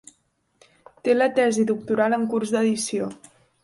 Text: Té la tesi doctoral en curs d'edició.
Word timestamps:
Té 1.09 1.15
la 1.17 1.29
tesi 1.37 1.69
doctoral 1.75 2.19
en 2.21 2.29
curs 2.35 2.57
d'edició. 2.59 3.17